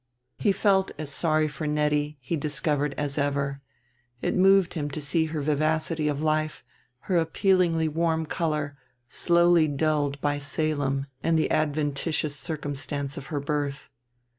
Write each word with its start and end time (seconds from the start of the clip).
He 0.39 0.51
felt 0.51 0.89
as 0.97 1.11
sorry 1.11 1.47
for 1.47 1.67
Nettie, 1.67 2.17
he 2.21 2.35
discovered, 2.35 2.95
as 2.97 3.19
ever. 3.19 3.61
It 4.23 4.33
moved 4.35 4.73
him 4.73 4.89
to 4.89 4.99
see 4.99 5.25
her 5.25 5.41
vivacity 5.41 6.07
of 6.07 6.23
life, 6.23 6.63
her 7.01 7.17
appealingly 7.17 7.87
warm 7.87 8.25
color, 8.25 8.75
slowly 9.07 9.67
dulled 9.67 10.19
by 10.19 10.39
Salem 10.39 11.05
and 11.21 11.37
the 11.37 11.51
adventitious 11.51 12.35
circumstance 12.35 13.15
of 13.15 13.27
her 13.27 13.39
birth. 13.39 13.91